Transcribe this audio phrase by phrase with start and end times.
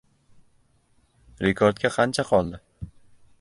[1.49, 2.63] «Rekord»ga qancha qoldi?